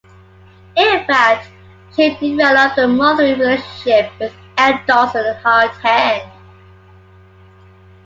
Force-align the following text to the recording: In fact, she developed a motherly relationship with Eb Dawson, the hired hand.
In 0.75 1.05
fact, 1.05 1.47
she 1.95 2.15
developed 2.17 2.75
a 2.79 2.87
motherly 2.87 3.33
relationship 3.35 4.11
with 4.19 4.33
Eb 4.57 4.83
Dawson, 4.87 5.21
the 5.21 5.35
hired 5.37 5.69
hand. 5.73 6.31